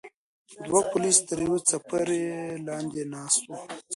[0.65, 2.23] دوه پولیس تر یوې څپرې
[2.67, 3.59] لاندې ناست وو.